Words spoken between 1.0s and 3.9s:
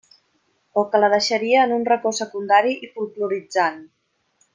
la deixaria en un racó secundari i folkloritzant.